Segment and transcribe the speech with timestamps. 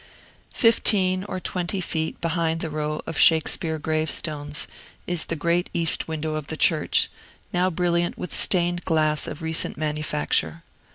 [0.55, 4.67] Fifteen or twenty feet behind the row of Shakespeare gravestones
[5.05, 7.07] is the great east window of the church,
[7.53, 10.63] now brilliant with stained glass of recent manufacture.